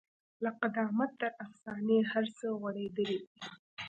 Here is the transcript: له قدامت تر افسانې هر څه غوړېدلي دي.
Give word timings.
له 0.43 0.49
قدامت 0.61 1.11
تر 1.21 1.31
افسانې 1.45 1.99
هر 2.11 2.25
څه 2.37 2.45
غوړېدلي 2.59 3.19
دي. 3.21 3.29